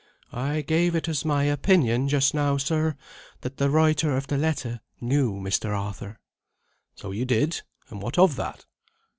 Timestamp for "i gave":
0.33-0.95